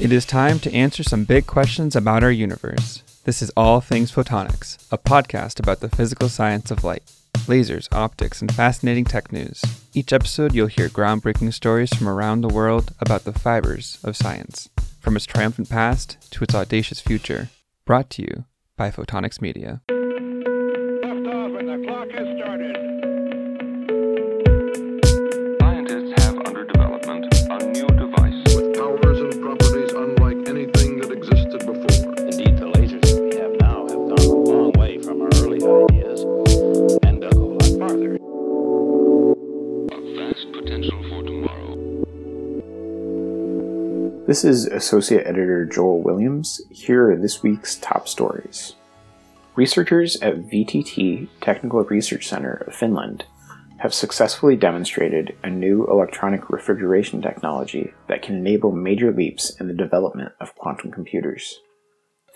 [0.00, 3.02] It is time to answer some big questions about our universe.
[3.24, 7.02] This is All Things Photonics, a podcast about the physical science of light,
[7.48, 9.60] lasers, optics, and fascinating tech news.
[9.94, 14.68] Each episode, you'll hear groundbreaking stories from around the world about the fibers of science,
[15.00, 17.48] from its triumphant past to its audacious future.
[17.84, 18.44] Brought to you
[18.76, 19.82] by Photonics Media.
[44.28, 46.60] This is Associate Editor Joel Williams.
[46.68, 48.74] Here are this week's top stories.
[49.56, 53.24] Researchers at VTT Technical Research Center of Finland
[53.78, 59.72] have successfully demonstrated a new electronic refrigeration technology that can enable major leaps in the
[59.72, 61.60] development of quantum computers.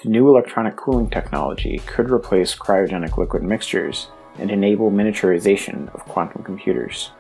[0.03, 4.09] The new electronic cooling technology could replace cryogenic liquid mixtures
[4.39, 7.11] and enable miniaturization of quantum computers.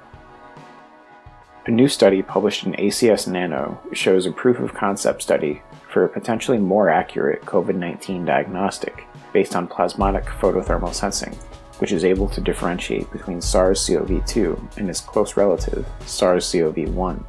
[1.64, 6.08] A new study published in ACS Nano shows a proof of concept study for a
[6.08, 11.32] potentially more accurate COVID 19 diagnostic based on plasmonic photothermal sensing,
[11.78, 16.88] which is able to differentiate between SARS CoV 2 and its close relative, SARS CoV
[16.88, 17.24] 1.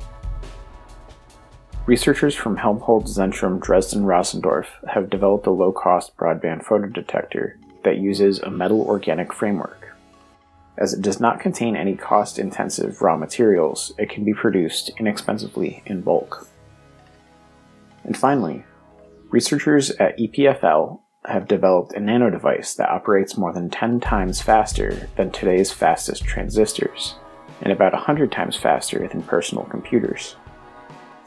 [1.86, 7.54] Researchers from Helmholtz Zentrum Dresden Rossendorf have developed a low cost broadband photodetector
[7.84, 9.83] that uses a metal organic framework.
[10.78, 15.84] As it does not contain any cost intensive raw materials, it can be produced inexpensively
[15.86, 16.48] in bulk.
[18.04, 18.64] And finally,
[19.30, 25.08] researchers at EPFL have developed a nano device that operates more than 10 times faster
[25.16, 27.16] than today's fastest transistors,
[27.62, 30.36] and about 100 times faster than personal computers.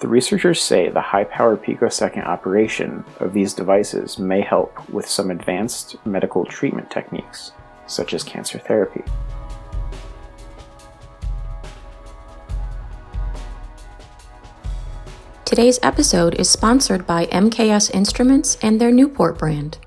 [0.01, 5.31] The researchers say the high power picosecond operation of these devices may help with some
[5.31, 7.53] advanced medical treatment techniques,
[7.87, 9.03] such as cancer therapy.
[15.57, 19.79] Today's episode is sponsored by MKS Instruments and their Newport brand.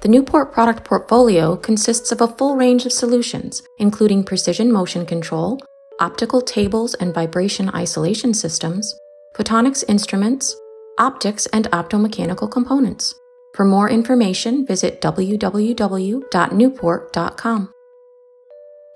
[0.00, 5.60] The Newport product portfolio consists of a full range of solutions, including precision motion control,
[6.00, 8.92] optical tables and vibration isolation systems,
[9.36, 10.56] photonics instruments,
[10.98, 13.14] optics, and optomechanical components.
[13.54, 17.72] For more information, visit www.newport.com.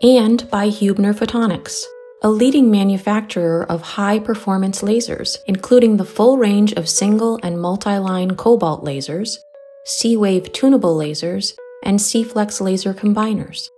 [0.02, 1.84] And by Hubner Photonics,
[2.22, 7.98] a leading manufacturer of high performance lasers, including the full range of single and multi
[7.98, 9.36] line Cobolt lasers,
[9.84, 13.68] C Wave tunable lasers, and C Flex laser combiners.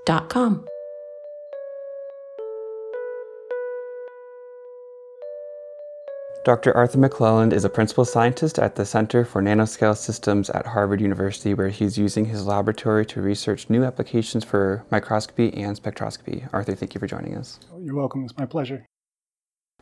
[6.43, 6.75] Dr.
[6.75, 11.53] Arthur McClelland is a principal scientist at the Center for Nanoscale Systems at Harvard University,
[11.53, 16.49] where he's using his laboratory to research new applications for microscopy and spectroscopy.
[16.53, 17.59] Arthur, thank you for joining us.
[17.79, 18.23] You're welcome.
[18.23, 18.87] It's my pleasure.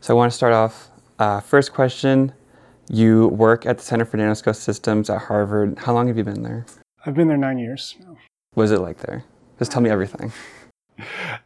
[0.02, 0.90] So, I want to start off.
[1.20, 2.34] Uh, first question
[2.90, 5.80] You work at the Center for Nanoscale Systems at Harvard.
[5.80, 6.66] How long have you been there?
[7.06, 7.96] I've been there nine years.
[8.02, 8.18] now.
[8.56, 9.24] What is it like there?
[9.60, 10.32] Just tell me everything.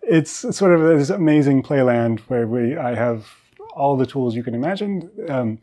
[0.02, 3.28] It's sort of this amazing playland where we I have
[3.74, 5.10] all the tools you can imagine.
[5.30, 5.60] Um,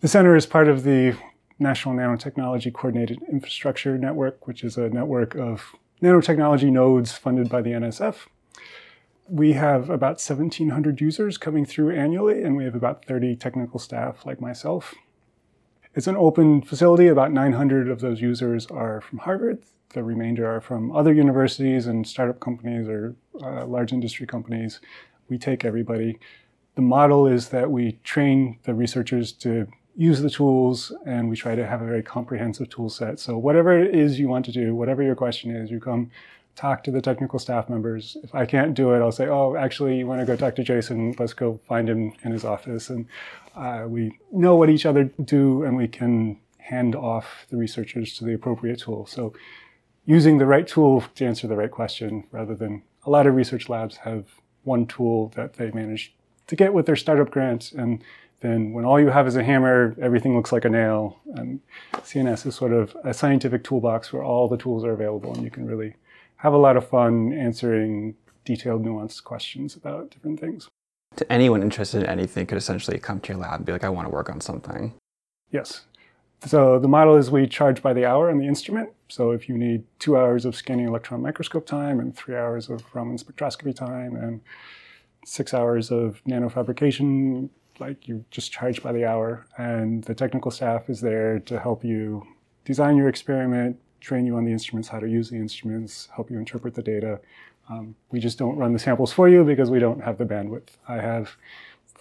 [0.00, 1.16] the center is part of the
[1.58, 5.72] National Nanotechnology Coordinated Infrastructure Network, which is a network of
[6.02, 8.26] nanotechnology nodes funded by the NSF.
[9.28, 14.26] We have about 1,700 users coming through annually, and we have about 30 technical staff
[14.26, 14.94] like myself.
[15.94, 17.06] It's an open facility.
[17.06, 19.62] About 900 of those users are from Harvard.
[19.92, 24.80] The remainder are from other universities and startup companies or uh, large industry companies.
[25.28, 26.18] We take everybody.
[26.74, 31.54] The model is that we train the researchers to use the tools and we try
[31.54, 33.18] to have a very comprehensive tool set.
[33.18, 36.10] So, whatever it is you want to do, whatever your question is, you come
[36.54, 38.16] talk to the technical staff members.
[38.22, 40.62] If I can't do it, I'll say, oh, actually, you want to go talk to
[40.62, 41.14] Jason?
[41.18, 42.90] Let's go find him in his office.
[42.90, 43.06] And
[43.56, 48.24] uh, we know what each other do and we can hand off the researchers to
[48.24, 49.06] the appropriate tool.
[49.06, 49.34] So,
[50.04, 53.68] using the right tool to answer the right question rather than a lot of research
[53.68, 54.24] labs have
[54.64, 56.14] one tool that they manage
[56.46, 58.02] to get with their startup grant and
[58.40, 61.60] then when all you have is a hammer everything looks like a nail and
[61.94, 65.50] cns is sort of a scientific toolbox where all the tools are available and you
[65.50, 65.94] can really
[66.36, 68.14] have a lot of fun answering
[68.44, 70.68] detailed nuanced questions about different things
[71.16, 73.90] To anyone interested in anything could essentially come to your lab and be like, I
[73.90, 74.94] want to work on something.
[75.50, 75.82] Yes.
[76.44, 78.90] So the model is we charge by the hour on the instrument.
[79.08, 82.82] So if you need two hours of scanning electron microscope time and three hours of
[82.94, 84.40] Raman spectroscopy time and
[85.24, 87.48] six hours of nanofabrication,
[87.78, 89.46] like you just charge by the hour.
[89.56, 92.26] And the technical staff is there to help you
[92.64, 96.38] design your experiment, train you on the instruments, how to use the instruments, help you
[96.38, 97.20] interpret the data.
[97.68, 100.70] Um, we just don't run the samples for you because we don't have the bandwidth.
[100.88, 101.36] I have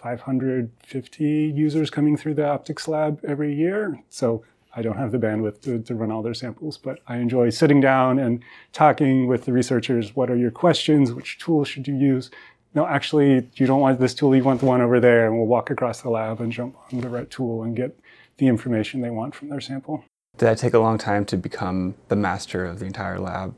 [0.02, 1.24] 550
[1.56, 4.02] users coming through the optics lab every year.
[4.10, 4.44] So
[4.76, 7.82] I don't have the bandwidth to, to, run all their samples, but I enjoy sitting
[7.82, 10.16] down and talking with the researchers.
[10.16, 11.12] What are your questions?
[11.12, 12.32] Which tool should you use?
[12.74, 15.46] No, actually, you don't want this tool, you want the one over there, and we'll
[15.46, 18.00] walk across the lab and jump on the right tool and get
[18.38, 20.06] the information they want from their sample.
[20.38, 23.56] Did that take a long time to become the master of the entire lab?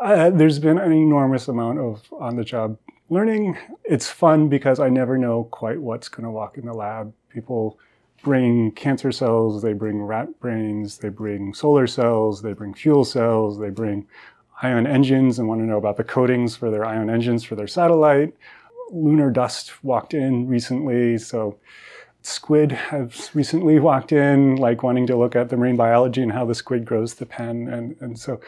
[0.00, 2.78] Uh, there's been an enormous amount of on the job
[3.12, 3.58] learning.
[3.84, 7.12] It's fun because I never know quite what's going to walk in the lab.
[7.28, 7.78] People
[8.22, 13.58] bring cancer cells, they bring rat brains, they bring solar cells, they bring fuel cells,
[13.58, 14.06] they bring
[14.62, 17.66] ion engines and want to know about the coatings for their ion engines for their
[17.66, 18.34] satellite.
[18.90, 21.58] Lunar dust walked in recently, so
[22.22, 26.46] squid have recently walked in, like wanting to look at the marine biology and how
[26.46, 27.68] the squid grows the pen.
[27.68, 28.40] And, and so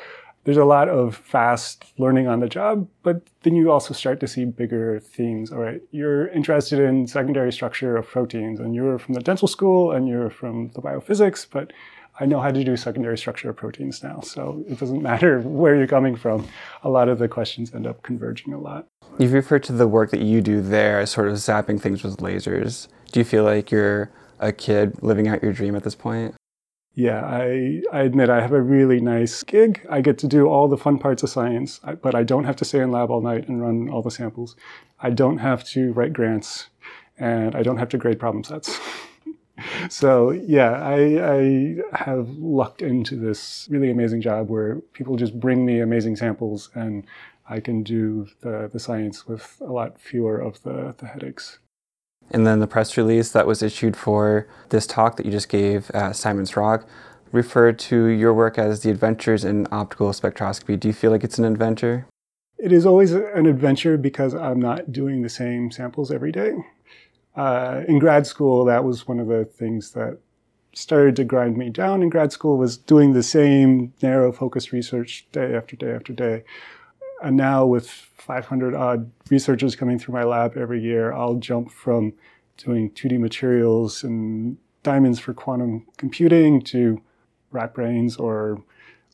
[0.44, 4.28] there's a lot of fast learning on the job, but then you also start to
[4.28, 5.50] see bigger themes.
[5.50, 9.92] All right, you're interested in secondary structure of proteins, and you're from the dental school
[9.92, 11.72] and you're from the biophysics, but
[12.20, 14.20] I know how to do secondary structure of proteins now.
[14.20, 16.46] So it doesn't matter where you're coming from.
[16.82, 18.86] A lot of the questions end up converging a lot.
[19.18, 22.18] You've referred to the work that you do there as sort of zapping things with
[22.18, 22.88] lasers.
[23.12, 24.10] Do you feel like you're
[24.40, 26.34] a kid living out your dream at this point?
[26.96, 29.84] Yeah, I, I admit I have a really nice gig.
[29.90, 32.64] I get to do all the fun parts of science, but I don't have to
[32.64, 34.54] stay in lab all night and run all the samples.
[35.00, 36.68] I don't have to write grants,
[37.18, 38.78] and I don't have to grade problem sets.
[39.88, 45.66] so yeah, I, I have lucked into this really amazing job where people just bring
[45.66, 47.06] me amazing samples, and
[47.48, 51.58] I can do the, the science with a lot fewer of the, the headaches.
[52.30, 55.90] And then the press release that was issued for this talk that you just gave
[55.92, 56.86] at Simon's Rock
[57.32, 60.78] referred to your work as the adventures in optical spectroscopy.
[60.78, 62.06] Do you feel like it's an adventure?
[62.58, 66.52] It is always an adventure because I'm not doing the same samples every day.
[67.36, 70.18] Uh, in grad school, that was one of the things that
[70.74, 75.26] started to grind me down in grad school was doing the same narrow focused research
[75.32, 76.44] day after day after day.
[77.24, 82.12] And now with 500 odd researchers coming through my lab every year, I'll jump from
[82.58, 87.00] doing 2D materials and diamonds for quantum computing to
[87.50, 88.62] rat brains or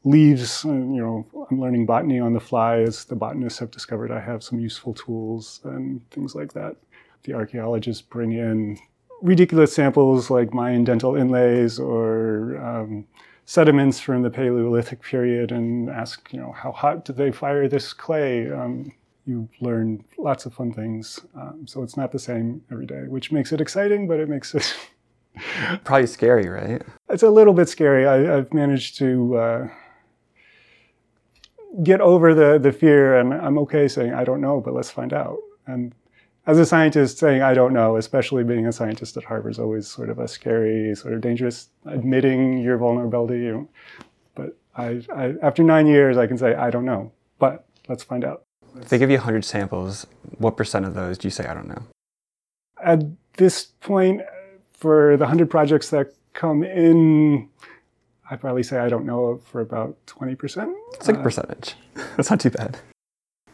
[0.03, 0.65] leaves.
[0.65, 4.19] And, you know, I'm learning botany on the fly as the botanists have discovered I
[4.19, 6.75] have some useful tools and things like that.
[7.23, 8.77] The archaeologists bring in
[9.23, 13.07] ridiculous samples like Mayan dental inlays or um,
[13.51, 17.93] sediments from the Paleolithic period and ask, you know, how hot did they fire this
[17.93, 18.49] clay?
[18.49, 18.93] Um,
[19.27, 21.19] you learn lots of fun things.
[21.35, 24.55] Um, so it's not the same every day, which makes it exciting, but it makes
[24.55, 24.73] it
[25.85, 26.81] probably scary, right?
[27.09, 28.07] It's a little bit scary.
[28.07, 29.69] I, have managed to uh,
[31.83, 35.13] get over the the fear, and I'm okay saying I don't know, but let's find
[35.13, 35.39] out.
[35.67, 35.93] And
[36.51, 39.87] as a scientist, saying I don't know, especially being a scientist at Harvard, is always
[39.87, 41.69] sort of a scary, sort of dangerous.
[41.87, 43.69] Admitting your vulnerability, you know,
[44.35, 48.25] but I, I, after nine years, I can say I don't know, but let's find
[48.25, 48.43] out.
[48.81, 50.07] If they give you 100 samples,
[50.39, 51.83] what percent of those do you say I don't know?
[52.83, 53.05] At
[53.35, 54.23] this point,
[54.73, 57.49] for the 100 projects that come in,
[58.29, 60.73] I probably say I don't know for about 20%.
[60.95, 61.75] It's like a uh, percentage.
[62.17, 62.79] That's not too bad.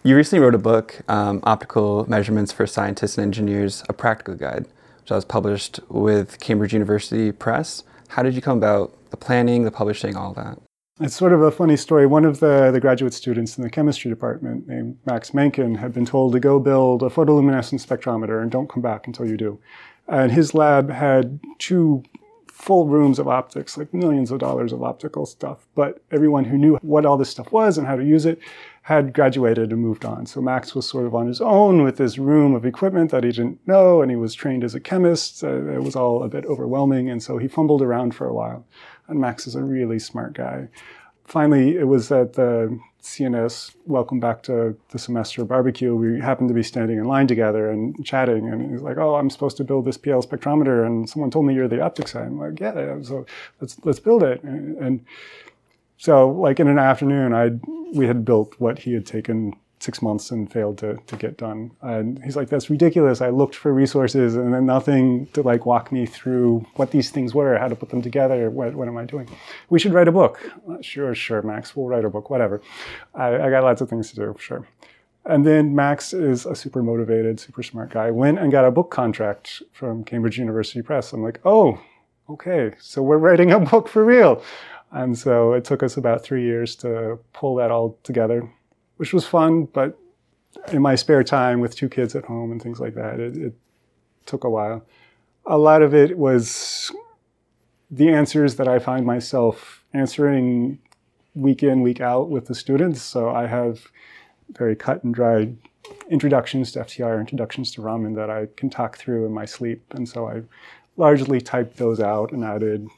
[0.06, 4.66] You recently wrote a book, um, Optical Measurements for Scientists and Engineers, a Practical Guide,
[5.00, 7.82] which was published with Cambridge University Press.
[8.10, 10.60] How did you come about the planning, the publishing, all that?
[11.00, 12.06] It's sort of a funny story.
[12.06, 16.06] One of the, the graduate students in the chemistry department, named Max Mankin, had been
[16.06, 19.58] told to go build a photoluminescence spectrometer and don't come back until you do.
[20.06, 22.04] And his lab had two
[22.56, 25.66] full rooms of optics, like millions of dollars of optical stuff.
[25.74, 28.38] But everyone who knew what all this stuff was and how to use it
[28.86, 30.26] had graduated and moved on.
[30.26, 33.32] So Max was sort of on his own with this room of equipment that he
[33.32, 35.42] didn't know, and he was trained as a chemist.
[35.42, 38.64] Uh, it was all a bit overwhelming, and so he fumbled around for a while.
[39.08, 40.68] And Max is a really smart guy.
[41.24, 45.96] Finally, it was at the CNS Welcome Back to the Semester barbecue.
[45.96, 49.30] We happened to be standing in line together and chatting, and he's like, "Oh, I'm
[49.30, 52.38] supposed to build this PL spectrometer, and someone told me you're the optics guy." I'm
[52.38, 53.26] like, "Yeah, so
[53.60, 55.04] let's let's build it." and, and
[55.96, 57.50] so like in an afternoon i
[57.92, 61.70] we had built what he had taken six months and failed to, to get done.
[61.82, 63.20] And he's like, that's ridiculous.
[63.20, 67.34] I looked for resources and then nothing to like walk me through what these things
[67.34, 68.50] were, how to put them together.
[68.50, 69.28] What, what am I doing?
[69.68, 70.40] We should write a book.
[70.68, 72.62] Uh, Sure, sure, Max, we'll write a book, whatever.
[73.14, 74.66] I, I got lots of things to do, sure.
[75.24, 78.10] And then Max is a super motivated, super smart guy.
[78.10, 81.12] Went and got a book contract from Cambridge University Press.
[81.12, 81.80] I'm like, oh,
[82.30, 84.42] okay, so we're writing a book for real.
[84.96, 88.50] And so it took us about three years to pull that all together,
[88.96, 89.66] which was fun.
[89.66, 89.98] But
[90.72, 93.54] in my spare time with two kids at home and things like that, it, it
[94.24, 94.86] took a while.
[95.44, 96.90] A lot of it was
[97.90, 100.78] the answers that I find myself answering
[101.34, 103.02] week in, week out with the students.
[103.02, 103.88] So I have
[104.48, 105.52] very cut and dry
[106.08, 109.84] introductions to FTIR, introductions to Raman that I can talk through in my sleep.
[109.90, 110.42] And so I
[110.96, 112.88] largely typed those out and added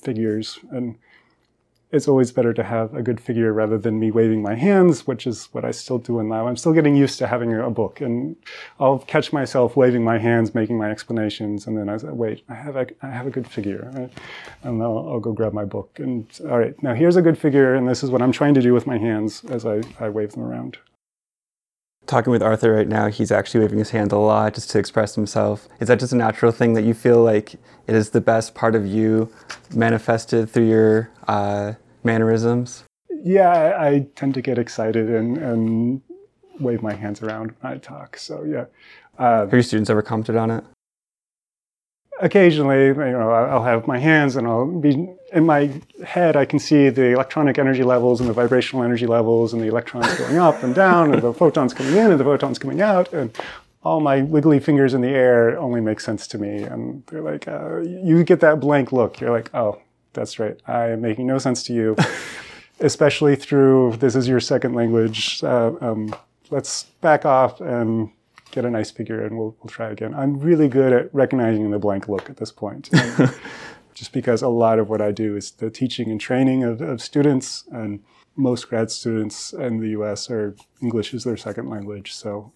[0.00, 0.58] figures.
[0.70, 0.96] And
[1.92, 5.26] it's always better to have a good figure rather than me waving my hands, which
[5.26, 6.46] is what I still do in lab.
[6.46, 8.34] I'm still getting used to having a book, and
[8.80, 12.54] I'll catch myself waving my hands, making my explanations, and then I say, "Wait, I
[12.54, 14.10] have a, I have a good figure,"
[14.62, 15.98] and I'll, I'll go grab my book.
[15.98, 18.62] And all right, now here's a good figure, and this is what I'm trying to
[18.62, 20.78] do with my hands as I, I wave them around.
[22.06, 25.14] Talking with Arthur right now, he's actually waving his hand a lot just to express
[25.14, 25.68] himself.
[25.78, 28.74] Is that just a natural thing that you feel like it is the best part
[28.74, 29.32] of you
[29.72, 32.84] manifested through your uh, mannerisms?
[33.24, 36.02] Yeah, I, I tend to get excited and, and
[36.60, 38.16] wave my hands around when I talk.
[38.16, 38.66] So yeah.
[39.18, 40.64] Uh, Have your students ever commented on it?
[42.22, 45.70] occasionally, you know, I'll have my hands and I'll be in my
[46.04, 46.36] head.
[46.36, 50.14] I can see the electronic energy levels and the vibrational energy levels and the electrons
[50.14, 53.36] going up and down and the photons coming in and the photons coming out and
[53.82, 56.62] all my wiggly fingers in the air only make sense to me.
[56.62, 59.20] And they're like, uh, you get that blank look.
[59.20, 59.80] You're like, oh,
[60.12, 60.58] that's right.
[60.66, 61.96] I am making no sense to you,
[62.80, 65.42] especially through this is your second language.
[65.42, 66.14] Uh, um,
[66.50, 68.10] let's back off and
[68.50, 70.14] get a nice figure and we'll, we'll try again.
[70.14, 72.90] I'm really good at recognizing the blank look at this point.
[73.94, 77.02] Just because a lot of what I do is the teaching and training of, of
[77.02, 78.00] students, and
[78.36, 82.14] most grad students in the US are English is their second language.
[82.14, 82.52] So,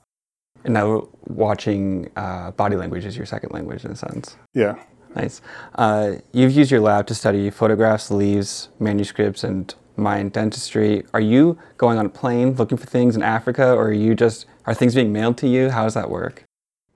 [0.65, 4.37] And now watching uh, body language is your second language in a sense.
[4.55, 4.77] yeah.
[5.16, 5.40] Nice.
[5.75, 11.04] Uh, you've used your lab to study photographs, leaves, manuscripts, and Mayan dentistry.
[11.14, 14.44] Are you going on a plane looking for things in Africa, or are you just
[14.66, 15.70] are things being mailed to you?
[15.70, 16.44] How does that work?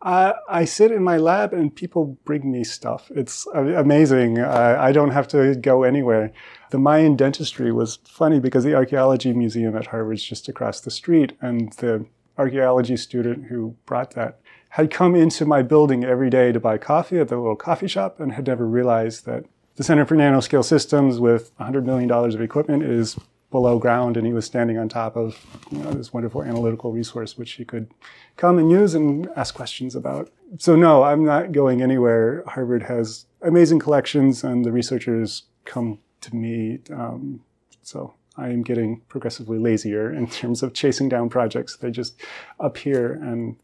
[0.03, 3.11] I, I sit in my lab and people bring me stuff.
[3.15, 4.39] It's amazing.
[4.39, 6.33] I don't have to go anywhere.
[6.71, 11.33] The Mayan dentistry was funny because the archaeology museum at Harvard's just across the street,
[11.41, 14.40] and the archaeology student who brought that
[14.71, 18.21] had come into my building every day to buy coffee at the little coffee shop
[18.21, 19.45] and had never realized that
[19.77, 23.19] the Center for Nanoscale Systems with $100 million of equipment is
[23.51, 27.37] below ground and he was standing on top of you know, this wonderful analytical resource
[27.37, 27.91] which he could
[28.37, 30.31] come and use and ask questions about.
[30.59, 32.45] So no, I'm not going anywhere.
[32.47, 36.79] Harvard has amazing collections and the researchers come to me.
[36.93, 37.41] Um,
[37.83, 41.77] so I am getting progressively lazier in terms of chasing down projects.
[41.77, 42.21] They just
[42.61, 43.57] appear and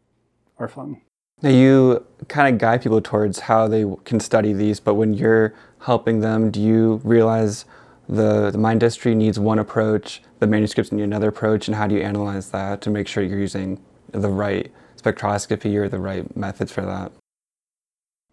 [0.59, 1.01] are fun.
[1.41, 5.53] Now you kind of guide people towards how they can study these, but when you're
[5.81, 7.65] helping them, do you realize
[8.09, 11.95] the, the Mayan dentistry needs one approach, the manuscripts need another approach, and how do
[11.95, 13.79] you analyze that to make sure you're using
[14.11, 17.11] the right spectroscopy or the right methods for that?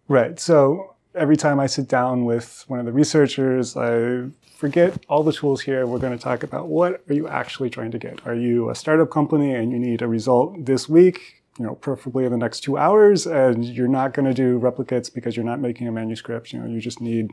[0.07, 0.39] Right.
[0.39, 5.33] So every time I sit down with one of the researchers, I forget all the
[5.33, 5.85] tools here.
[5.85, 8.25] We're going to talk about what are you actually trying to get?
[8.25, 11.43] Are you a startup company and you need a result this week?
[11.57, 15.13] You know, preferably in the next two hours, and you're not going to do replicates
[15.13, 16.51] because you're not making a manuscript.
[16.51, 17.31] You know, you just need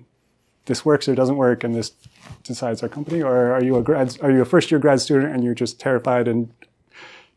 [0.67, 1.93] this works or doesn't work, and this
[2.45, 3.21] decides our company.
[3.21, 4.17] Or are you a grad?
[4.23, 6.53] Are you a first year grad student and you're just terrified and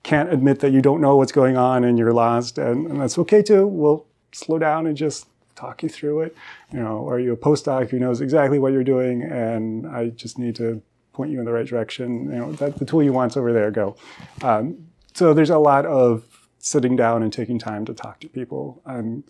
[0.04, 3.18] can't admit that you don't know what's going on and you're lost, and, and that's
[3.18, 3.66] okay too.
[3.66, 6.36] We'll slow down and just talk you through it.
[6.72, 10.38] You know, are you a postdoc who knows exactly what you're doing, and I just
[10.38, 12.26] need to point you in the right direction.
[12.26, 13.72] You know, that the tool you want's over there.
[13.72, 13.96] Go.
[14.44, 16.35] Um, so there's a lot of
[16.66, 18.82] sitting down and taking time to talk to people.
[18.88, 19.24] Um,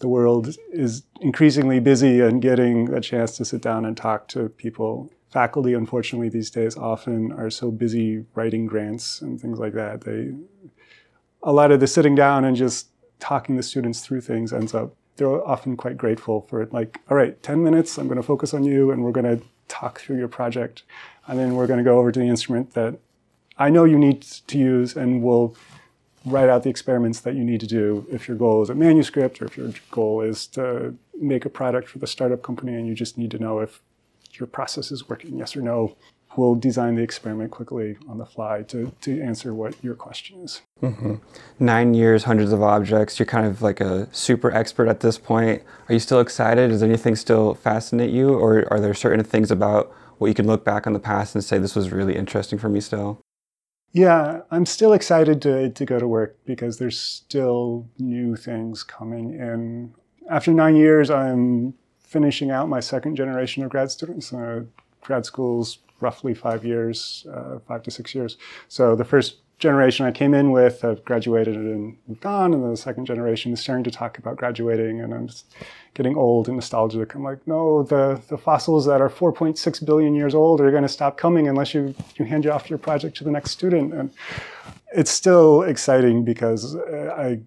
[0.00, 4.50] the world is increasingly busy and getting a chance to sit down and talk to
[4.50, 5.10] people.
[5.30, 10.02] Faculty, unfortunately, these days often are so busy writing grants and things like that.
[10.02, 10.34] They
[11.42, 12.88] a lot of the sitting down and just
[13.18, 16.74] talking the students through things ends up they're often quite grateful for it.
[16.74, 19.42] Like, all right, 10 minutes, I'm going to focus on you and we're going to
[19.68, 20.82] talk through your project.
[21.26, 22.98] And then we're going to go over to the instrument that
[23.56, 25.56] I know you need to use and we'll
[26.26, 29.40] write out the experiments that you need to do if your goal is a manuscript
[29.40, 32.94] or if your goal is to make a product for the startup company and you
[32.94, 33.80] just need to know if
[34.32, 35.96] your process is working, yes or no.
[36.36, 40.60] we'll design the experiment quickly on the fly to, to answer what your question is.
[40.82, 41.14] Mm-hmm.
[41.58, 43.18] Nine years, hundreds of objects.
[43.18, 45.62] You're kind of like a super expert at this point.
[45.88, 46.68] Are you still excited?
[46.68, 48.34] Does anything still fascinate you?
[48.34, 51.42] Or are there certain things about what you can look back on the past and
[51.42, 53.20] say, this was really interesting for me still?
[53.96, 59.32] Yeah, I'm still excited to, to go to work because there's still new things coming
[59.32, 59.94] in.
[60.28, 64.34] After nine years, I'm finishing out my second generation of grad students.
[64.34, 64.64] Uh,
[65.00, 68.36] grad school's roughly five years, uh, five to six years.
[68.68, 72.76] So the first generation I came in with have graduated and gone, on, and the
[72.76, 75.54] second generation is starting to talk about graduating, and I'm just
[75.94, 77.14] getting old and nostalgic.
[77.14, 80.88] I'm like, no, the, the fossils that are 4.6 billion years old are going to
[80.88, 83.94] stop coming unless you, you hand off your project to the next student.
[83.94, 84.10] And
[84.94, 87.40] it's still exciting because uh, I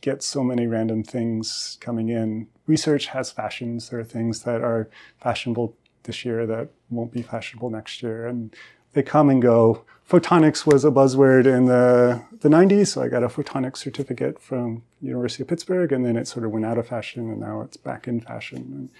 [0.00, 2.48] get so many random things coming in.
[2.66, 3.90] Research has fashions.
[3.90, 8.26] There are things that are fashionable this year that won't be fashionable next year.
[8.26, 8.54] And
[8.92, 9.84] they come and go.
[10.08, 14.82] Photonics was a buzzword in the, the 90s, so I got a photonics certificate from
[15.00, 17.76] University of Pittsburgh, and then it sort of went out of fashion, and now it's
[17.76, 18.58] back in fashion.
[18.58, 18.90] And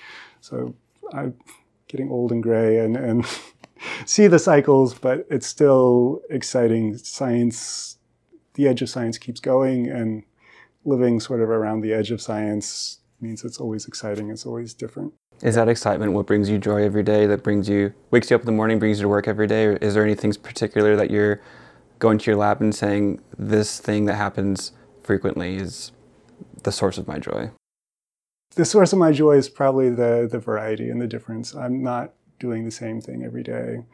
[0.41, 0.75] so
[1.13, 1.35] I'm
[1.89, 3.27] getting old and gray and, and
[4.07, 6.97] see the cycles, but it's still exciting.
[6.97, 7.99] Science,
[8.55, 10.23] the edge of science keeps going, and
[10.85, 15.13] living sort of around the edge of science means it's always exciting, it's always different.
[15.43, 17.27] Is that excitement what brings you joy every day?
[17.27, 19.67] That brings you, wakes you up in the morning, brings you to work every day?
[19.67, 21.41] Or is there anything particular that you're
[21.99, 24.71] going to your lab and saying, this thing that happens
[25.03, 25.91] frequently is
[26.63, 27.51] the source of my joy?
[28.55, 31.55] The source of my joy is probably the, the variety and the difference.
[31.55, 33.85] I'm not doing the same thing every day.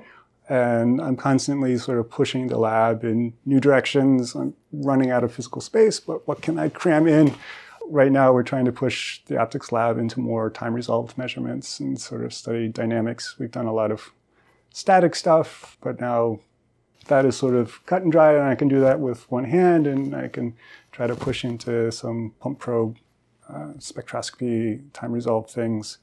[0.51, 4.35] And I'm constantly sort of pushing the lab in new directions.
[4.35, 7.35] I'm running out of physical space, but what can I cram in?
[7.91, 11.99] Right now, we're trying to push the optics lab into more time resolved measurements and
[11.99, 13.37] sort of study dynamics.
[13.39, 14.13] We've done a lot of
[14.71, 16.41] static stuff, but now
[17.07, 19.87] that is sort of cut and dry, and I can do that with one hand,
[19.87, 20.55] and I can
[20.93, 22.99] try to push into some pump probe
[23.49, 25.99] uh, spectroscopy, time resolved things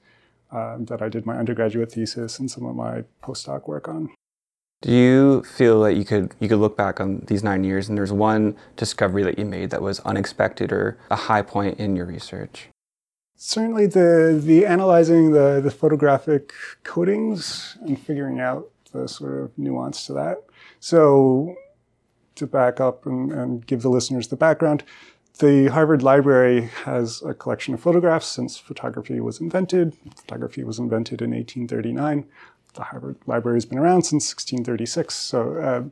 [0.52, 4.10] uh, that I did my undergraduate thesis and some of my postdoc work on.
[4.86, 7.98] Do you feel that you could you could look back on these nine years and
[7.98, 12.06] there's one discovery that you made that was unexpected or a high point in your
[12.06, 12.70] research?
[13.36, 20.06] Certainly, the the analyzing the the photographic coatings and figuring out the sort of nuance
[20.06, 20.44] to that.
[20.80, 21.56] So,
[22.36, 24.84] to back up and, and give the listeners the background,
[25.40, 29.96] the Harvard Library has a collection of photographs since photography was invented.
[30.16, 32.26] Photography was invented in 1839
[32.76, 35.14] the Harvard Library has been around since 1636.
[35.14, 35.84] So uh,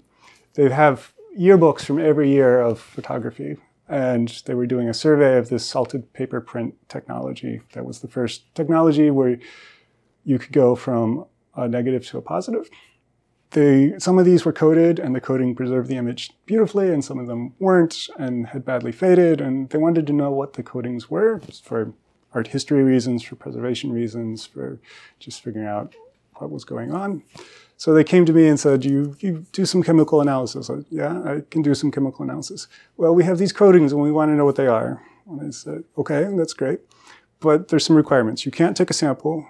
[0.53, 3.57] they have yearbooks from every year of photography.
[3.89, 7.61] And they were doing a survey of this salted paper print technology.
[7.73, 9.37] That was the first technology where
[10.23, 12.69] you could go from a negative to a positive.
[13.51, 17.19] They, some of these were coated, and the coating preserved the image beautifully, and some
[17.19, 19.41] of them weren't and had badly faded.
[19.41, 21.93] And they wanted to know what the coatings were for
[22.33, 24.79] art history reasons, for preservation reasons, for
[25.19, 25.93] just figuring out
[26.37, 27.23] what was going on.
[27.77, 30.69] So they came to me and said, you, you do some chemical analysis.
[30.69, 32.67] I yeah, I can do some chemical analysis.
[32.97, 35.01] Well, we have these coatings and we want to know what they are.
[35.27, 36.79] And I said, okay, that's great.
[37.39, 38.45] But there's some requirements.
[38.45, 39.47] You can't take a sample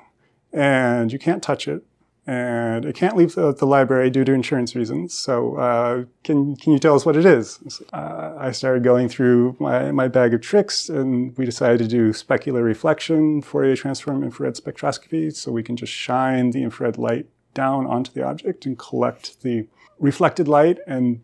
[0.52, 1.84] and you can't touch it
[2.26, 5.14] and it can't leave the, library due to insurance reasons.
[5.14, 7.82] So uh, can, can you tell us what it is?
[7.92, 12.12] Uh, I started going through my, my bag of tricks and we decided to do
[12.12, 17.86] specular reflection, Fourier transform, infrared spectroscopy, so we can just shine the infrared light down
[17.88, 19.68] onto the object and collect the
[20.00, 21.22] reflected light and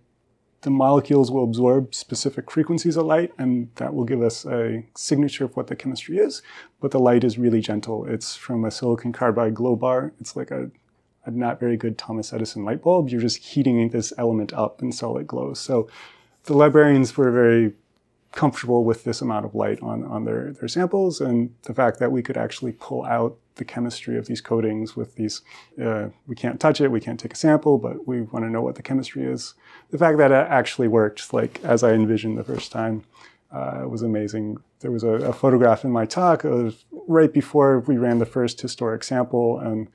[0.62, 5.46] the molecules will absorb specific frequencies of light, and that will give us a signature
[5.46, 6.42] of what the chemistry is.
[6.82, 8.06] But the light is really gentle.
[8.06, 10.12] It's from a silicon carbide Globar.
[10.20, 10.70] It's like a
[11.34, 13.10] a not very good Thomas Edison light bulb.
[13.10, 15.60] You're just heating this element up until it glows.
[15.60, 15.90] So
[16.44, 17.74] the librarians were very
[18.32, 22.12] comfortable with this amount of light on, on their, their samples and the fact that
[22.12, 25.42] we could actually pull out the chemistry of these coatings with these,
[25.84, 28.62] uh, we can't touch it, we can't take a sample, but we want to know
[28.62, 29.56] what the chemistry is.
[29.90, 33.04] The fact that it actually worked, like as I envisioned the first time,
[33.52, 34.58] uh, was amazing.
[34.80, 38.62] There was a, a photograph in my talk of right before we ran the first
[38.62, 39.90] historic sample and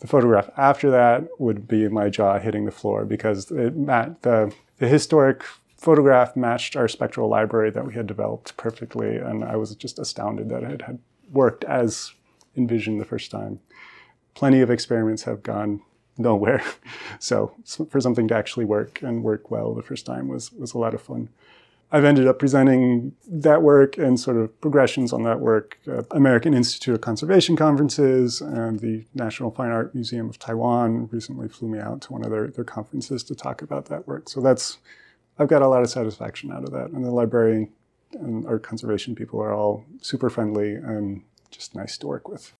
[0.00, 4.88] the photograph after that would be my jaw hitting the floor because it, the, the
[4.88, 5.44] historic
[5.76, 10.50] photograph matched our spectral library that we had developed perfectly, and I was just astounded
[10.50, 10.98] that it had
[11.32, 12.12] worked as
[12.56, 13.60] envisioned the first time.
[14.34, 15.80] Plenty of experiments have gone
[16.18, 16.62] nowhere,
[17.18, 17.54] so
[17.88, 20.94] for something to actually work and work well the first time was was a lot
[20.94, 21.30] of fun.
[21.92, 26.54] I've ended up presenting that work and sort of progressions on that work at American
[26.54, 31.80] Institute of Conservation conferences and the National Fine Art Museum of Taiwan recently flew me
[31.80, 34.28] out to one of their, their conferences to talk about that work.
[34.28, 34.78] So that's,
[35.38, 36.90] I've got a lot of satisfaction out of that.
[36.90, 37.72] And the librarian
[38.12, 42.52] and art conservation people are all super friendly and just nice to work with.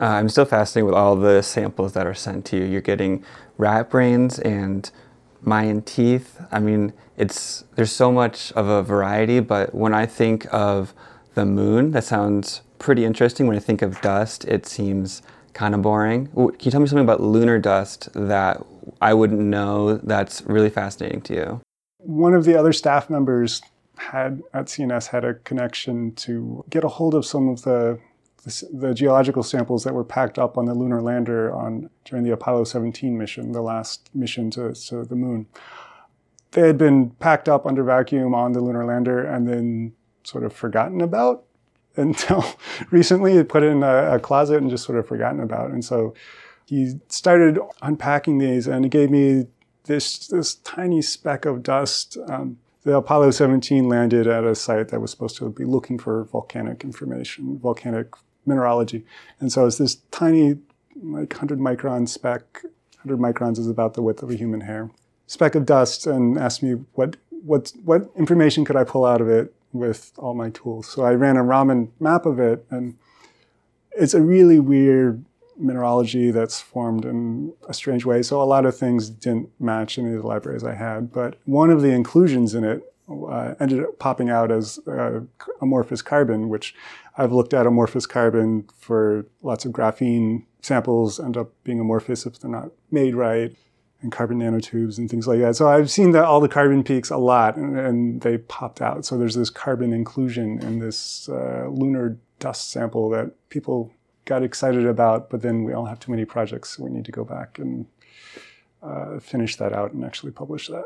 [0.00, 2.64] Uh, I'm still fascinated with all the samples that are sent to you.
[2.64, 3.24] You're getting
[3.58, 4.90] rat brains and
[5.44, 6.40] Mayan teeth.
[6.50, 10.94] I mean, it's there's so much of a variety, but when I think of
[11.34, 13.46] the moon, that sounds pretty interesting.
[13.46, 16.26] When I think of dust, it seems kind of boring.
[16.28, 18.64] Can you tell me something about lunar dust that
[19.00, 21.60] I wouldn't know that's really fascinating to you?
[21.98, 23.62] One of the other staff members
[23.96, 27.98] had at CNS had a connection to get a hold of some of the
[28.44, 32.64] the, geological samples that were packed up on the lunar lander on during the Apollo
[32.64, 35.46] 17 mission, the last mission to, to the moon.
[36.50, 40.52] They had been packed up under vacuum on the lunar lander and then sort of
[40.52, 41.44] forgotten about
[41.96, 42.44] until
[42.90, 43.42] recently.
[43.44, 45.70] Put in a, a closet and just sort of forgotten about.
[45.70, 46.14] And so
[46.66, 49.46] he started unpacking these and he gave me
[49.84, 52.16] this this tiny speck of dust.
[52.28, 56.24] Um, the Apollo 17 landed at a site that was supposed to be looking for
[56.24, 58.08] volcanic information, volcanic
[58.46, 59.04] mineralogy.
[59.40, 60.58] And so it's this tiny,
[61.02, 62.62] like 100 micron speck.
[63.04, 64.90] 100 microns is about the width of a human hair.
[65.26, 69.28] Speck of dust, and asked me what what what information could I pull out of
[69.28, 70.86] it with all my tools.
[70.88, 72.96] So I ran a Raman map of it, and
[73.92, 75.24] it's a really weird
[75.56, 78.22] mineralogy that's formed in a strange way.
[78.22, 81.70] So a lot of things didn't match any of the libraries I had, but one
[81.70, 85.20] of the inclusions in it uh, ended up popping out as uh,
[85.60, 86.74] amorphous carbon, which
[87.16, 92.40] I've looked at amorphous carbon for lots of graphene samples end up being amorphous if
[92.40, 93.54] they're not made right,
[94.00, 95.56] and carbon nanotubes and things like that.
[95.56, 99.04] So I've seen that all the carbon peaks a lot, and, and they popped out.
[99.04, 103.92] So there's this carbon inclusion in this uh, lunar dust sample that people
[104.24, 107.12] got excited about, but then we all have too many projects, so we need to
[107.12, 107.86] go back and
[108.82, 110.84] uh, finish that out and actually publish that.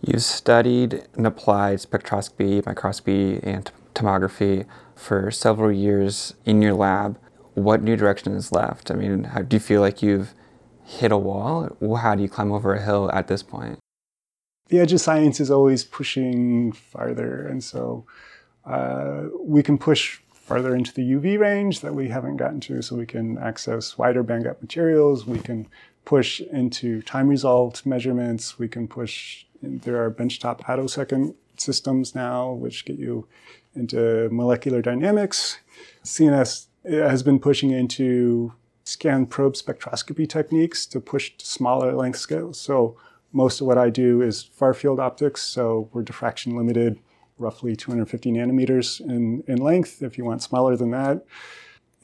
[0.00, 4.64] You've studied and applied spectroscopy, microscopy, and tomography
[4.98, 7.18] for several years in your lab.
[7.54, 8.90] What new direction is left?
[8.90, 10.34] I mean, how, do you feel like you've
[10.84, 11.76] hit a wall?
[11.96, 13.78] How do you climb over a hill at this point?
[14.68, 18.04] The edge of science is always pushing farther, and so
[18.66, 22.96] uh, we can push farther into the UV range that we haven't gotten to, so
[22.96, 25.26] we can access wider bandgap materials.
[25.26, 25.68] We can
[26.04, 28.58] push into time resolved measurements.
[28.58, 33.26] We can push there are benchtop attosecond systems now, which get you
[33.78, 35.58] into molecular dynamics.
[36.04, 38.52] CNS has been pushing into
[38.84, 42.58] scan probe spectroscopy techniques to push to smaller length scales.
[42.58, 42.96] So
[43.32, 45.42] most of what I do is far field optics.
[45.42, 46.98] So we're diffraction limited,
[47.38, 50.02] roughly 250 nanometers in, in length.
[50.02, 51.24] If you want smaller than that,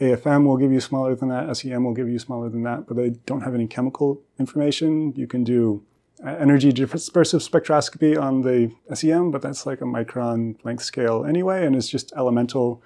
[0.01, 1.57] AFM will give you smaller than that.
[1.57, 5.13] SEM will give you smaller than that, but they don't have any chemical information.
[5.17, 5.83] You can do
[6.23, 11.75] energy dispersive spectroscopy on the SEM, but that's like a micron length scale anyway, and
[11.75, 12.83] it's just elemental.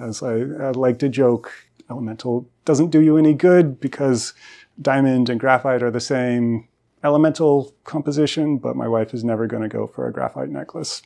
[0.00, 1.52] As I, I like to joke,
[1.90, 4.32] elemental doesn't do you any good because
[4.80, 6.68] diamond and graphite are the same
[7.02, 11.02] elemental composition, but my wife is never going to go for a graphite necklace.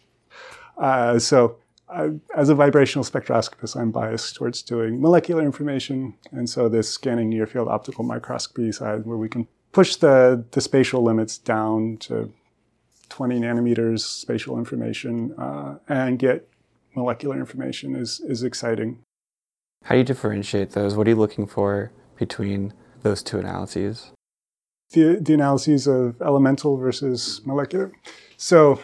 [0.76, 1.56] Uh, so,
[1.88, 7.28] I, as a vibrational spectroscopist, I'm biased towards doing molecular information, and so this scanning
[7.28, 12.32] near field optical microscopy side, where we can push the, the spatial limits down to
[13.08, 16.48] 20 nanometers spatial information uh, and get
[16.94, 18.98] molecular information is, is exciting.
[19.84, 20.94] How do you differentiate those?
[20.94, 24.12] What are you looking for between those two analyses?
[24.92, 27.92] The, the analyses of elemental versus molecular.
[28.36, 28.80] So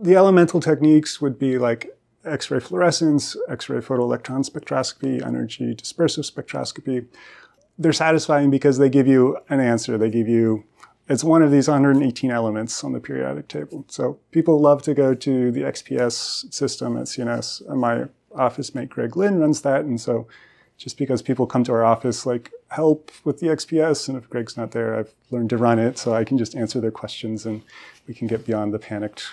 [0.00, 1.94] the elemental techniques would be like
[2.24, 7.06] X-ray fluorescence, X-ray photoelectron spectroscopy, energy dispersive spectroscopy
[7.78, 9.96] they're satisfying because they give you an answer.
[9.96, 10.64] They give you,
[11.08, 13.84] it's one of these 118 elements on the periodic table.
[13.88, 17.70] So people love to go to the XPS system at CNS.
[17.70, 19.84] Uh, my office mate, Greg Lynn, runs that.
[19.84, 20.26] And so
[20.76, 24.56] just because people come to our office, like help with the XPS, and if Greg's
[24.56, 25.98] not there, I've learned to run it.
[25.98, 27.62] So I can just answer their questions and
[28.06, 29.26] we can get beyond the panicked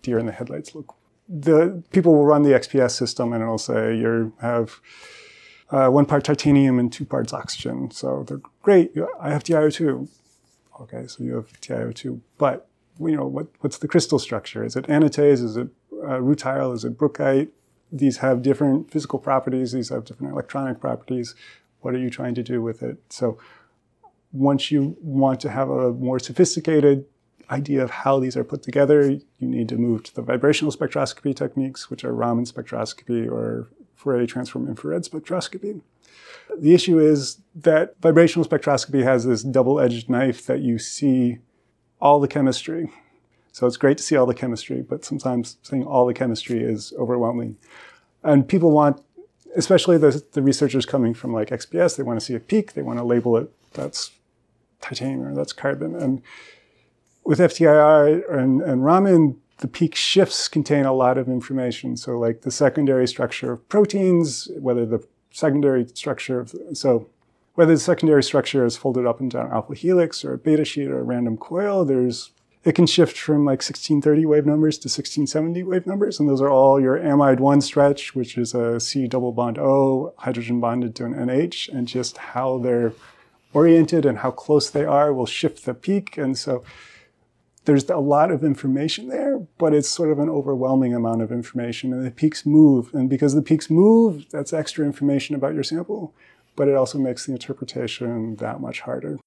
[0.00, 0.94] deer in the headlights look.
[1.28, 4.80] The people will run the XPS system and it'll say you have
[5.72, 7.90] uh, one part titanium and two parts oxygen.
[7.90, 8.94] So they're great.
[9.18, 10.08] I have TiO2.
[10.82, 12.20] Okay, so you have TiO2.
[12.38, 12.68] But
[13.00, 14.64] you know what, what's the crystal structure?
[14.64, 15.42] Is it anatase?
[15.42, 16.74] Is it uh, rutile?
[16.74, 17.48] Is it brookite?
[17.90, 19.72] These have different physical properties.
[19.72, 21.34] These have different electronic properties.
[21.80, 22.98] What are you trying to do with it?
[23.08, 23.38] So
[24.32, 27.06] once you want to have a more sophisticated
[27.50, 31.34] idea of how these are put together, you need to move to the vibrational spectroscopy
[31.34, 33.68] techniques, which are Raman spectroscopy or
[34.02, 35.80] Fourier transform infrared spectroscopy.
[36.58, 41.38] The issue is that vibrational spectroscopy has this double edged knife that you see
[42.00, 42.90] all the chemistry.
[43.52, 46.92] So it's great to see all the chemistry, but sometimes seeing all the chemistry is
[46.98, 47.56] overwhelming.
[48.22, 49.02] And people want,
[49.56, 52.82] especially the, the researchers coming from like XPS, they want to see a peak, they
[52.82, 54.12] want to label it that's
[54.80, 55.94] titanium or that's carbon.
[55.94, 56.22] And
[57.24, 61.96] with FTIR and, and Raman, the peak shifts contain a lot of information.
[61.96, 67.08] So, like the secondary structure of proteins, whether the secondary structure of, so
[67.54, 70.88] whether the secondary structure is folded up and down alpha helix or a beta sheet
[70.88, 72.30] or a random coil, there's
[72.64, 76.50] it can shift from like 1630 wave numbers to 1670 wave numbers, and those are
[76.50, 81.04] all your amide one stretch, which is a C double bond O, hydrogen bonded to
[81.04, 82.92] an NH, and just how they're
[83.52, 86.16] oriented and how close they are will shift the peak.
[86.16, 86.62] And so
[87.64, 91.92] there's a lot of information there, but it's sort of an overwhelming amount of information.
[91.92, 92.92] And the peaks move.
[92.92, 96.14] And because the peaks move, that's extra information about your sample,
[96.56, 99.18] but it also makes the interpretation that much harder.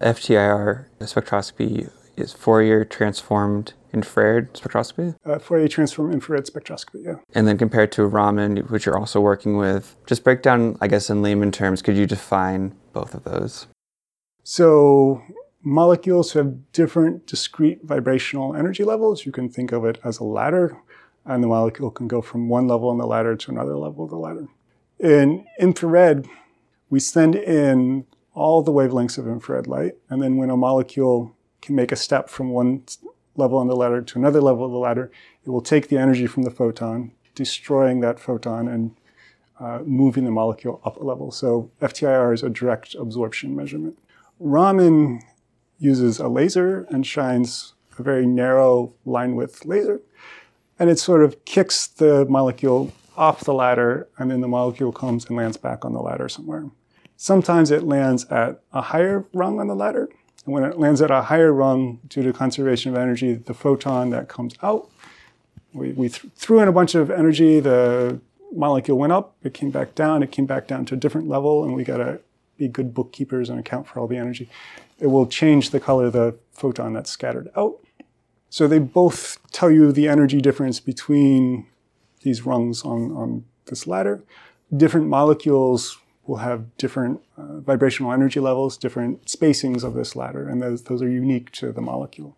[0.00, 5.14] FTIR spectroscopy is Fourier transformed infrared spectroscopy.
[5.24, 7.16] Uh, Fourier transform infrared spectroscopy, yeah.
[7.34, 11.10] And then compared to Raman, which you're also working with, just break down, I guess,
[11.10, 13.66] in layman terms, could you define both of those?
[14.42, 15.22] So
[15.62, 19.26] molecules have different discrete vibrational energy levels.
[19.26, 20.76] You can think of it as a ladder,
[21.24, 24.10] and the molecule can go from one level on the ladder to another level of
[24.10, 24.48] the ladder.
[24.98, 26.26] In infrared,
[26.88, 31.74] we send in all the wavelengths of infrared light, and then when a molecule can
[31.74, 32.82] make a step from one
[33.36, 35.10] level on the ladder to another level of the ladder,
[35.44, 38.94] it will take the energy from the photon, destroying that photon and
[39.58, 41.30] uh, moving the molecule up a level.
[41.30, 43.98] So FTIR is a direct absorption measurement.
[44.38, 45.20] Raman
[45.80, 50.00] uses a laser and shines a very narrow line width laser.
[50.78, 55.26] And it sort of kicks the molecule off the ladder, and then the molecule comes
[55.26, 56.70] and lands back on the ladder somewhere.
[57.16, 60.08] Sometimes it lands at a higher rung on the ladder,
[60.46, 64.08] and when it lands at a higher rung, due to conservation of energy, the photon
[64.10, 64.88] that comes out,
[65.74, 67.60] we, we th- threw in a bunch of energy.
[67.60, 68.20] The
[68.52, 71.62] molecule went up, it came back down, it came back down to a different level,
[71.62, 72.20] and we got to
[72.56, 74.48] be good bookkeepers and account for all the energy.
[75.00, 77.78] It will change the color of the photon that's scattered out.
[78.50, 81.66] So they both tell you the energy difference between
[82.22, 84.22] these rungs on, on this ladder.
[84.76, 90.60] Different molecules will have different uh, vibrational energy levels, different spacings of this ladder, and
[90.60, 92.36] those, those are unique to the molecule.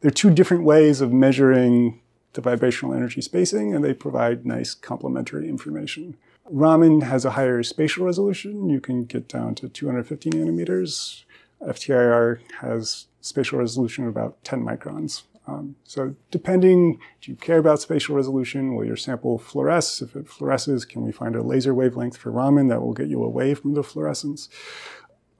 [0.00, 2.00] There are two different ways of measuring
[2.34, 6.16] the vibrational energy spacing, and they provide nice complementary information.
[6.48, 8.68] Raman has a higher spatial resolution.
[8.68, 11.24] You can get down to 250 nanometers.
[11.62, 15.22] FTIR has spatial resolution of about 10 microns.
[15.48, 18.74] Um, so depending, do you care about spatial resolution?
[18.74, 20.02] Will your sample fluoresce?
[20.02, 23.22] If it fluoresces, can we find a laser wavelength for Raman that will get you
[23.22, 24.48] away from the fluorescence?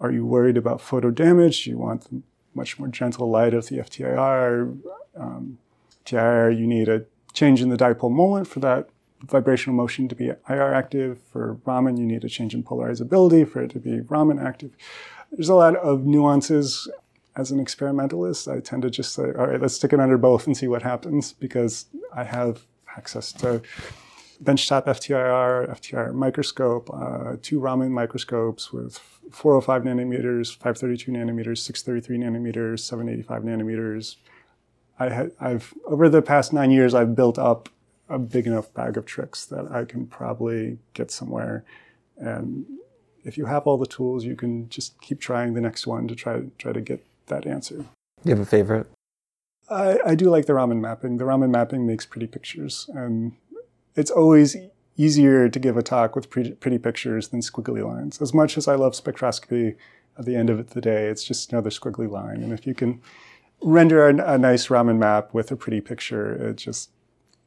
[0.01, 1.65] Are you worried about photo damage?
[1.65, 2.23] Do you want the
[2.55, 4.79] much more gentle light of the FTIR?
[5.17, 5.59] Um,
[6.05, 8.89] FTIR, you need a change in the dipole moment for that
[9.23, 11.19] vibrational motion to be IR active.
[11.33, 14.73] For Raman, you need a change in polarizability for it to be Raman active.
[15.33, 16.89] There's a lot of nuances
[17.37, 20.47] as an experimentalist, I tend to just say, all right, let's stick it under both
[20.47, 22.63] and see what happens because I have
[22.97, 23.61] access to
[24.43, 28.99] benchtop FTIR, FTIR microscope, uh, two Raman microscopes with
[29.33, 34.17] 405 nanometers, 532 nanometers, 633 nanometers, 785 nanometers.
[34.99, 37.69] I had, I've over the past nine years, I've built up
[38.09, 41.65] a big enough bag of tricks that I can probably get somewhere.
[42.17, 42.65] And
[43.27, 46.15] if you have all the tools, you can just keep trying the next one to
[46.15, 47.77] try try to get that answer.
[47.77, 47.85] Do
[48.25, 48.87] you have a favorite?
[49.69, 51.17] I, I do like the Raman mapping.
[51.17, 53.33] The Raman mapping makes pretty pictures, and
[53.97, 54.57] it's always
[54.97, 58.23] easier to give a talk with pretty, pretty pictures than squiggly lines.
[58.23, 59.77] As much as I love spectroscopy,
[60.19, 62.43] at the end of the day, it's just another squiggly line.
[62.43, 63.03] And if you can
[63.61, 66.91] render a, a nice Raman map with a pretty picture, it just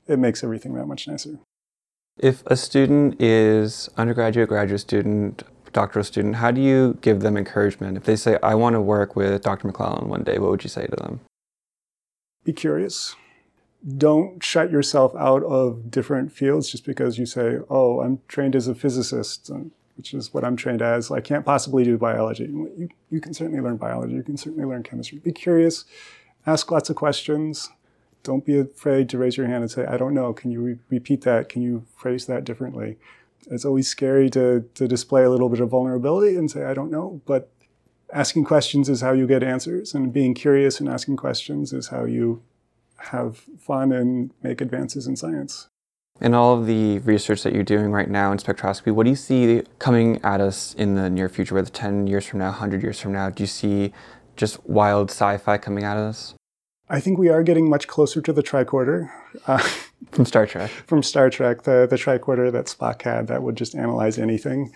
[0.07, 1.39] it makes everything that much nicer.
[2.17, 7.97] If a student is undergraduate, graduate student, doctoral student, how do you give them encouragement?
[7.97, 9.71] If they say, I want to work with Dr.
[9.71, 11.21] McClelland one day, what would you say to them?
[12.43, 13.15] Be curious.
[13.97, 18.67] Don't shut yourself out of different fields just because you say, oh, I'm trained as
[18.67, 19.49] a physicist,
[19.95, 21.11] which is what I'm trained as.
[21.11, 22.43] I can't possibly do biology.
[22.43, 24.15] You, you can certainly learn biology.
[24.15, 25.19] You can certainly learn chemistry.
[25.19, 25.85] Be curious.
[26.45, 27.69] Ask lots of questions.
[28.23, 30.33] Don't be afraid to raise your hand and say, I don't know.
[30.33, 31.47] Can you re- repeat that?
[31.47, 32.97] Can you phrase that differently?
[33.47, 36.91] It's always scary to, to display a little bit of vulnerability and say, I don't
[36.91, 37.51] know, but
[38.13, 42.05] asking questions is how you get answers, and being curious and asking questions is how
[42.05, 42.41] you
[42.97, 45.67] have fun and make advances in science.
[46.21, 49.15] In all of the research that you're doing right now in spectroscopy, what do you
[49.15, 52.99] see coming at us in the near future, whether 10 years from now, 100 years
[52.99, 53.29] from now?
[53.29, 53.93] Do you see
[54.35, 56.33] just wild sci fi coming at us?
[56.89, 59.11] I think we are getting much closer to the tricorder.
[59.47, 59.65] Uh,
[60.11, 60.71] From Star Trek.
[60.87, 64.71] from Star Trek, the, the tricorder that Spock had that would just analyze anything.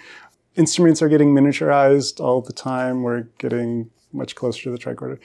[0.56, 3.04] Instruments are getting miniaturized all the time.
[3.04, 5.20] We're getting much closer to the tricorder.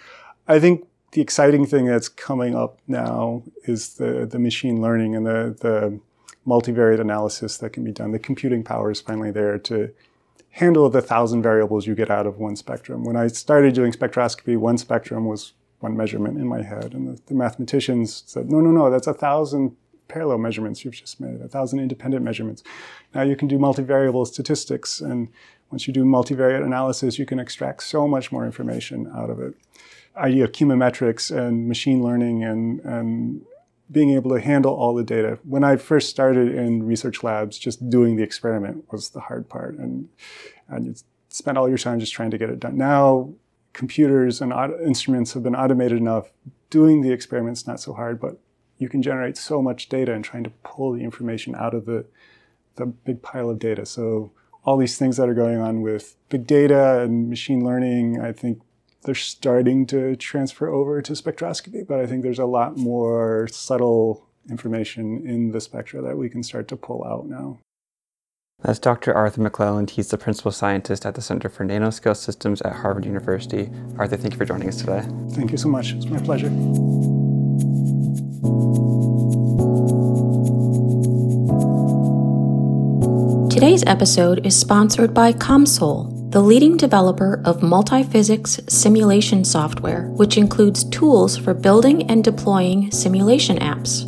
[0.46, 5.26] I think the exciting thing that's coming up now is the, the machine learning and
[5.26, 6.00] the, the
[6.46, 8.12] multivariate analysis that can be done.
[8.12, 9.92] The computing power is finally there to
[10.50, 13.04] handle the thousand variables you get out of one spectrum.
[13.04, 16.94] When I started doing spectroscopy, one spectrum was one measurement in my head.
[16.94, 19.76] And the, the mathematicians said, no, no, no, that's a thousand
[20.08, 22.62] parallel measurements you've just made, a thousand independent measurements.
[23.14, 25.00] Now you can do multivariable statistics.
[25.00, 25.28] And
[25.70, 29.54] once you do multivariate analysis, you can extract so much more information out of it.
[30.16, 33.42] Idea of chemometrics and machine learning and, and
[33.90, 35.38] being able to handle all the data.
[35.44, 39.76] When I first started in research labs, just doing the experiment was the hard part.
[39.76, 40.08] And,
[40.68, 40.94] and you
[41.28, 42.76] spend all your time just trying to get it done.
[42.76, 43.32] Now,
[43.72, 44.52] computers and
[44.84, 46.32] instruments have been automated enough.
[46.70, 48.38] Doing the experiment's not so hard, but
[48.78, 52.06] you can generate so much data and trying to pull the information out of the,
[52.76, 53.84] the big pile of data.
[53.84, 54.32] So
[54.64, 58.60] all these things that are going on with big data and machine learning, I think
[59.02, 64.28] they're starting to transfer over to spectroscopy, but I think there's a lot more subtle
[64.50, 67.58] information in the spectra that we can start to pull out now.
[68.60, 69.14] That's Dr.
[69.14, 69.90] Arthur McClelland.
[69.90, 73.70] He's the principal scientist at the Center for Nanoscale Systems at Harvard University.
[73.96, 75.06] Arthur, thank you for joining us today.
[75.30, 75.92] Thank you so much.
[75.92, 76.50] It's my pleasure.
[83.50, 90.84] Today's episode is sponsored by ComSol, the leading developer of multi-physics simulation software, which includes
[90.84, 94.04] tools for building and deploying simulation apps.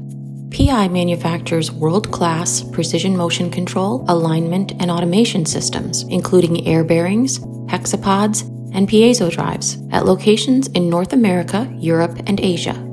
[0.51, 8.43] PI manufactures world class precision motion control, alignment, and automation systems, including air bearings, hexapods,
[8.75, 12.85] and piezo drives, at locations in North America, Europe, and Asia.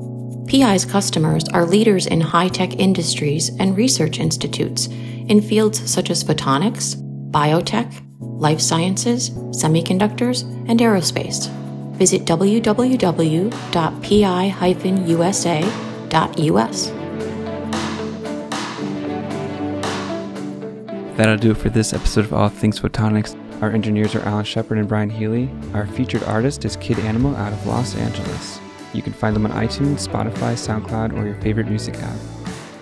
[0.48, 4.88] PI's customers are leaders in high tech industries and research institutes
[5.28, 6.96] in fields such as photonics,
[7.32, 11.50] biotech, life sciences, semiconductors, and aerospace.
[11.96, 13.52] Visit www.pi-usa.us.
[21.16, 23.42] That'll do it for this episode of All Things Photonics.
[23.62, 25.50] Our engineers are Alan Shepard and Brian Healy.
[25.74, 28.60] Our featured artist is Kid Animal out of Los Angeles.
[28.94, 32.18] You can find them on iTunes, Spotify, SoundCloud, or your favorite music app.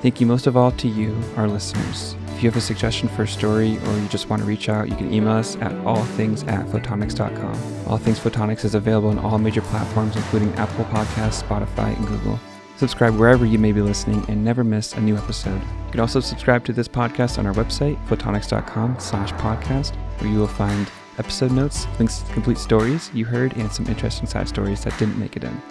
[0.01, 2.15] Thank you most of all to you, our listeners.
[2.43, 4.89] If you have a suggestion for a story or you just want to reach out,
[4.89, 7.88] you can email us at allthings at photonics.com.
[7.88, 12.38] All Things Photonics is available on all major platforms, including Apple Podcasts, Spotify, and Google.
[12.75, 15.62] Subscribe wherever you may be listening and never miss a new episode.
[15.62, 20.38] You can also subscribe to this podcast on our website, photonics.com slash podcast, where you
[20.38, 24.84] will find episode notes, links to complete stories you heard, and some interesting side stories
[24.84, 25.62] that didn't make it in.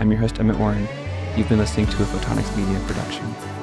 [0.00, 0.86] I'm your host, Emmett Warren.
[1.34, 3.59] You've been listening to a Photonics Media production.